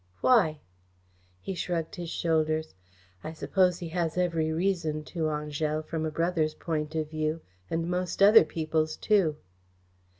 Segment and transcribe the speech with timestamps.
[0.21, 0.61] "Why?"
[1.41, 2.73] He shrugged his shoulders.
[3.23, 7.87] "I suppose he has every reason to, Angèle, from a brother's point of view, and
[7.87, 9.35] most other people's, too."